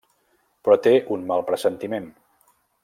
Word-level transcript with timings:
Però 0.67 0.77
té 0.87 0.95
un 1.17 1.29
mal 1.33 1.47
pressentiment. 1.51 2.13